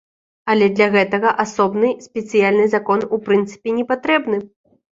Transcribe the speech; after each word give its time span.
Але 0.53 0.69
для 0.77 0.87
гэтага 0.95 1.33
асобны 1.43 1.93
спецыяльны 2.07 2.65
закон 2.75 3.07
у 3.17 3.23
прынцыпе 3.29 3.79
не 3.79 3.89
патрэбны. 3.95 4.45